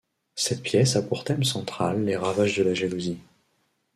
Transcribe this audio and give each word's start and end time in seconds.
Cette 0.33 0.63
pièce 0.63 0.95
a 0.95 1.03
pour 1.03 1.23
thème 1.23 1.43
central 1.43 2.03
les 2.03 2.17
ravages 2.17 2.57
de 2.57 2.63
la 2.63 2.73
jalousie. 2.73 3.19